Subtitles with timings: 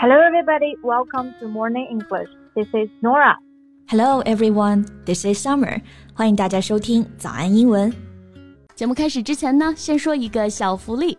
[0.00, 0.76] Hello, everybody.
[0.80, 2.28] Welcome to Morning English.
[2.54, 3.36] This is Nora.
[3.88, 4.86] Hello, everyone.
[5.04, 5.80] This is Summer.
[6.14, 7.92] 欢迎大家收听早安英文。
[8.76, 11.18] 节目开始之前呢，先说一个小福利。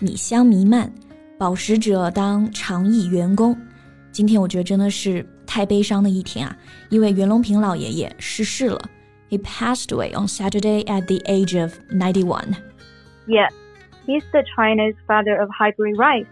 [0.00, 0.92] 米香弥漫，
[1.38, 3.56] 饱食者当长忆员工。
[4.10, 6.56] 今天我觉得真的是太悲伤的一天啊，
[6.90, 8.80] 因为袁隆平老爷爷逝世了。
[9.30, 12.56] He passed away on Saturday at the age of ninety-one.
[13.26, 13.48] Yeah,
[14.06, 16.26] he's the China's father of hybrid rice.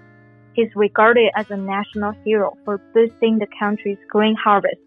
[0.55, 4.79] He's regarded as a national hero for boosting the country's grain harvest.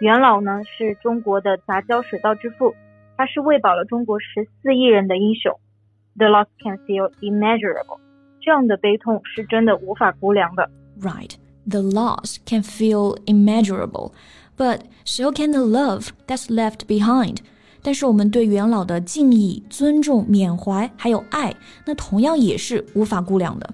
[0.00, 2.74] 袁老呢是中国的杂交水稻之父，
[3.16, 5.58] 他是喂饱了中国十四亿人的英雄。
[6.16, 7.98] The loss can feel immeasurable.
[8.46, 10.70] 这样的悲痛是真的无法估量的。
[11.00, 11.32] Right,
[11.68, 14.12] the loss can feel immeasurable,
[14.56, 17.38] but so can the love that's left behind.
[17.82, 21.52] 但是我们对元老的敬意、尊重、缅怀还有爱，
[21.84, 23.68] 那同样也是无法估量的。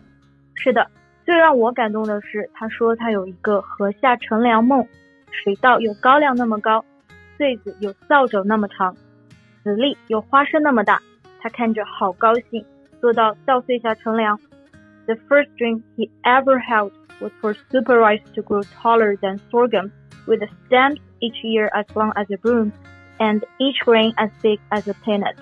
[0.54, 0.86] 是的，
[1.26, 4.86] 最让我感动的是，他说他有一个禾下乘凉梦，
[5.30, 6.82] 水稻有高粱那么高，
[7.36, 8.96] 穗子有扫帚那么长，
[9.62, 11.02] 籽粒有花生那么大。
[11.40, 12.64] 他看着好高兴，
[13.02, 14.40] 做到稻穗下乘凉。
[15.07, 16.91] The first dream he ever held
[17.21, 19.91] was for super rice to grow taller than sorghum,
[20.27, 22.71] with a stem each year as long as a broom,
[23.19, 25.35] and each grain as big as a peanut.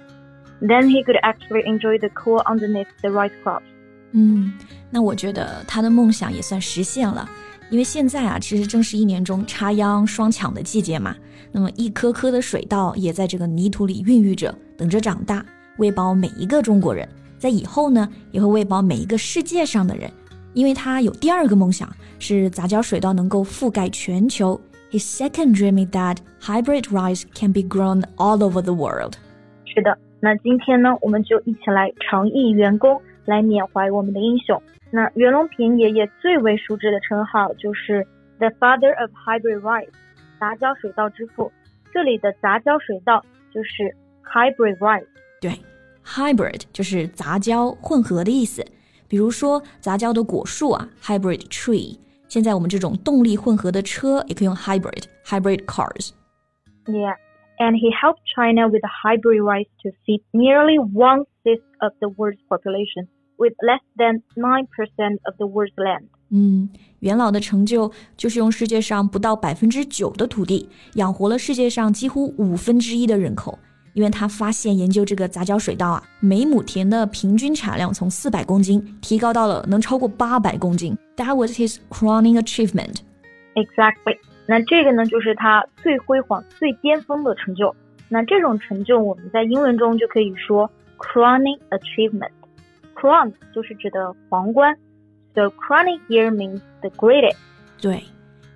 [0.61, 3.65] Then he could actually enjoy the cool underneath the rice crops.
[4.11, 4.53] 嗯，
[4.89, 7.27] 那我觉得他的梦想也算实现了，
[7.69, 11.15] 因为现在啊，其实正是一年中插秧双抢的季节嘛。
[11.51, 15.45] 那么一颗颗的水稻也在这个泥土里孕育着，等着长大，
[15.77, 17.07] 喂饱每一个中国人。
[17.40, 20.10] 在以后呢，也会喂饱每一个世界上的人，
[20.52, 24.60] 因为他有第二个梦想，是杂交水稻能够覆盖全球。
[24.90, 29.14] His second dream is that hybrid rice can be grown all over the world.
[29.64, 34.60] 是的，那今天呢，我们就一起来长忆员工，来缅怀我们的英雄。
[34.90, 38.06] 那袁隆平爷爷最为熟知的称号就是
[38.38, 39.88] The Father of Hybrid Rice，
[40.38, 41.50] 杂交水稻之父。
[41.94, 43.24] 这里的杂交水稻
[43.54, 45.06] 就是 hybrid rice。
[45.40, 45.52] 对
[46.04, 48.64] ，hybrid 就是杂交、混合的意思。
[49.08, 51.98] 比如说杂交的果树啊，hybrid tree。
[52.28, 56.10] 现在我们这种动力混合的车也可以用 hybrid，hybrid cars。
[56.86, 57.16] Yeah,
[57.58, 62.38] and he helped China with hybrid rice to feed nearly one fifth of the world's
[62.48, 66.04] population with less than nine percent of the world's land.
[66.30, 66.68] 嗯，
[67.00, 73.58] 元老的成就就是用世界上不到百分之九的土地养活了世界上几乎五分之一的人口。
[74.00, 80.96] 因为他发现研究这个杂交水稻啊，每亩田的平均产量从四百公斤提高到了能超过八百公斤。
[81.18, 82.94] That was his crowning achievement.
[83.54, 84.16] Exactly.
[84.46, 87.76] 那这个呢，就是他最辉煌、最巅峰的成就。
[88.08, 92.30] 那这种成就，我们在英文中就可以说 crowning achievement。
[92.94, 94.74] crown 就是指的皇冠
[95.34, 97.36] ，so crowning here means the greatest。
[97.82, 98.02] 对，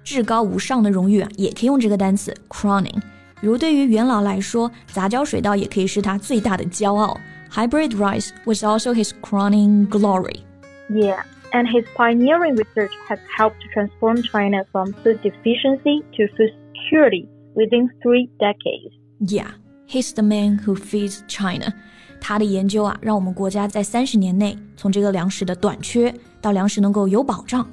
[0.03, 2.99] 至高无上的荣誉啊，也可以用这个单词 crowning。
[3.44, 7.18] 比如对于元老来说，杂交水稻也可以是他最大的骄傲。
[7.52, 10.42] Hybrid rice was also his crowning glory.
[10.90, 17.28] Yeah, and his pioneering research has helped transform China from food deficiency to food security
[17.56, 18.94] within three decades.
[19.20, 19.52] Yeah,
[19.88, 21.74] he's the man who feeds China.
[22.22, 27.66] 他的研究啊，让我们国家在三十年内从这个粮食的短缺到粮食能够有保障。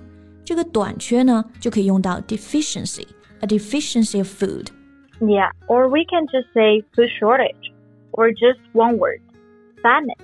[0.45, 3.05] 这个短缺呢，就可以用到 deficiency,
[3.41, 4.69] a deficiency of food.
[5.22, 7.72] Yeah, or we can just say food shortage,
[8.12, 9.22] or just one word,
[9.84, 10.18] famine.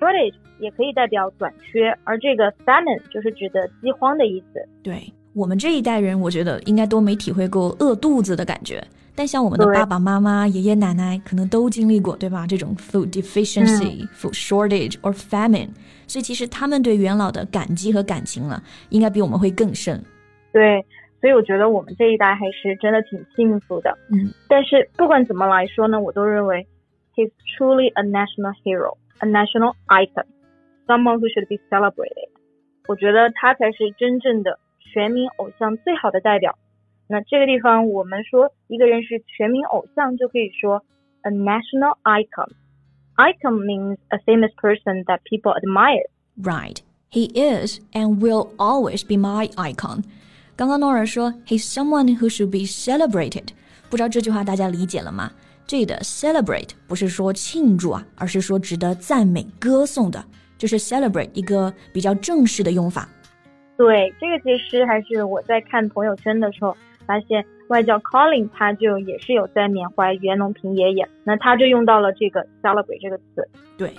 [0.00, 4.66] Shortage 也可以代表短缺，而这个 famine 就是指的饥荒的意思。
[4.82, 8.82] 对我们这一代人，我觉得应该都没体会过饿肚子的感觉。
[9.14, 12.46] 但像我们的爸爸妈妈、爷爷奶奶，可能都经历过，对吧？
[12.46, 15.68] 这种 food deficiency、food shortage or famine，
[16.06, 20.02] 所以其实他们对元老的感激和感情啊，应该比我们会更深。
[20.50, 20.82] 对，
[21.21, 23.97] 所以我觉得我们这一代还是真的挺幸福的。
[24.11, 26.67] 嗯，但是不管怎么来说呢，我都认为
[27.15, 30.25] he's truly a national hero, a national icon,
[30.85, 32.29] someone who should be celebrated。
[32.87, 36.57] 我觉得他才是真正的全民偶像最好的代表。
[37.07, 40.83] 那这个地方我们说一个人是全民偶像，就可以说
[41.21, 46.05] a national icon。Icon means a famous person that people admire.
[46.39, 46.81] Right.
[47.09, 50.03] He is and will always be my icon.
[50.54, 53.48] 刚刚诺尔说，He's someone who should be celebrated。
[53.88, 55.30] 不知道这句话大家理解了吗？
[55.66, 60.22] 这里的 celebrate 不是说庆祝啊，而是说值得赞美、歌颂的，
[60.58, 63.08] 就是 celebrate 一个比较正式的用法。
[63.78, 66.76] 对，这个其实还是我在看朋友圈的时候
[67.06, 73.48] 发现，外教 Colin 他就也是有在缅怀袁隆平爷爷，那他就用到了这个 celebrate 这个词。
[73.78, 73.90] 对，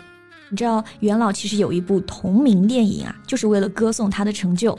[0.50, 4.78] 你知道袁老其实有一部同名电影啊，就是为了歌颂他的成就。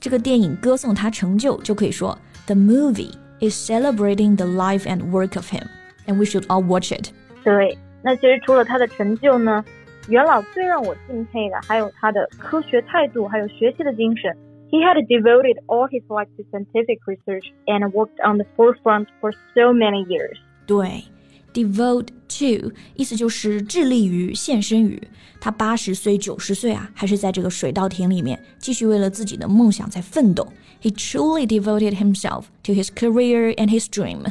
[0.00, 2.16] 这个电影歌颂他成就，就可以说
[2.46, 5.66] The movie is celebrating the life and work of him,
[6.06, 7.10] and we should all watch it。
[7.42, 9.64] 对，那其实除了他的成就呢，
[10.08, 14.36] 袁老最让我敬佩的还有他的科学态度，还有学习的精神。
[14.70, 19.72] He had devoted all his life to scientific research and worked on the forefront for so
[19.72, 20.36] many years.
[20.66, 21.04] 对。
[21.52, 25.00] devote to 意思就是致力于、献身于。
[25.40, 30.46] 他八十岁、九十岁啊，还是在这个水稻田里面继续为了自己的梦想在奋斗。
[30.82, 34.24] He truly devoted himself to his career and his dream。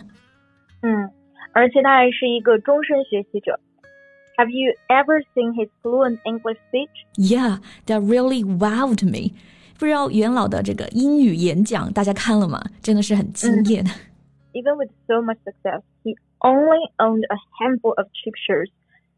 [0.81, 1.09] 嗯，
[1.53, 3.59] 而且他还是一个终身学习者。
[4.37, 6.89] Have you ever seen his fluent English speech?
[7.15, 9.33] Yeah, that really wowed me.
[9.79, 12.61] 不知道元老的这个英语演讲大家看了吗？
[12.81, 13.85] 真的是很惊艳。
[14.53, 18.69] Even with so much success, he only owned a handful of sheep shears,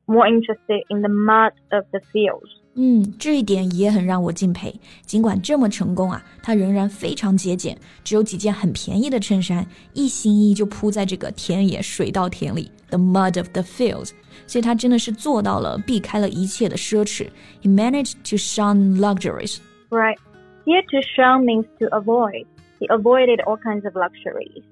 [0.05, 2.49] more interested in the mud of the fields.
[2.75, 4.73] 嗯，这一点也很让我敬佩。
[5.01, 14.11] 尽管这么成功啊，他仍然非常节俭，只有几件很便宜的衬衫，一心一意就铺在这个田野水稻田里，the mud of the fields。
[14.47, 17.27] 所以他真的是做到了避开了一切的奢侈。
[17.61, 19.57] He managed to shun luxuries.
[19.89, 20.17] Right.
[20.65, 22.45] Here to shun means to avoid.
[22.79, 24.63] He avoided all kinds of luxuries.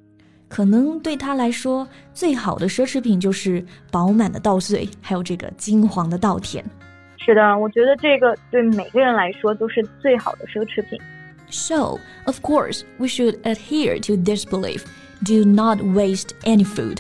[0.52, 6.62] 可能对他来说，最好的奢侈品就是饱满的稻穗，还有这个金黄的稻田。
[7.16, 11.00] 是的，我觉得这个对每个人来说都是最好的奢侈品。
[11.49, 14.84] So, of course, we should adhere to this belief:
[15.25, 16.98] do not waste any food.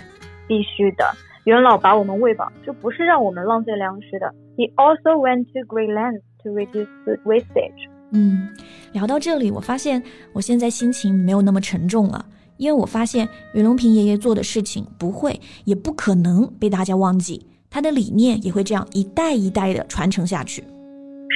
[0.48, 1.04] 必须的，
[1.44, 4.34] 元老把我们喂饱，就不是让我们浪费粮食的。
[4.56, 7.90] He also went to great lengths to reduce food wastage.
[8.12, 8.48] 嗯，
[8.92, 10.02] 聊到这里，我发现
[10.32, 12.24] 我现在心情没有那么沉重了。
[12.62, 20.62] 因为我发现袁隆平爷爷做的事情不会也不可能被大家忘记，他的理念也会这样一代一代的传承下去。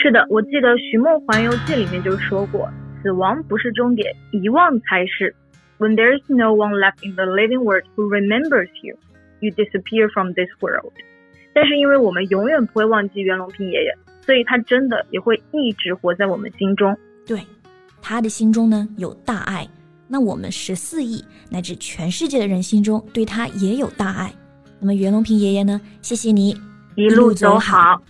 [0.00, 2.70] 是的，我记得《寻梦环游记》里面就说过，
[3.02, 5.34] 死亡不是终点，遗忘才是。
[5.78, 8.96] When there is no one left in the living world who remembers you,
[9.40, 10.92] you disappear from this world。
[11.52, 13.92] 但是因为我们永远不会忘记袁隆平爷爷，
[14.24, 16.96] 所以他真的也会一直活在我们心中。
[17.26, 17.40] 对，
[18.00, 19.66] 他的心中呢有大爱。
[20.08, 24.32] 那我们十四亿乃至全世界的人心中对他也有大爱。
[24.78, 25.80] 那么袁隆平爷爷呢？
[26.02, 26.56] 谢谢你
[26.96, 28.00] 一路走好。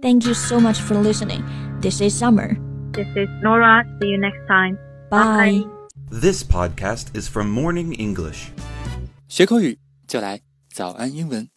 [0.00, 1.42] Thank you so much for listening.
[1.80, 2.56] This is Summer.
[2.92, 3.84] This is Nora.
[4.00, 4.78] See you next time.
[5.10, 5.64] Bye.
[6.10, 8.48] This podcast is from Morning English.
[9.28, 10.40] 学口语就来
[10.72, 11.48] 早安英文。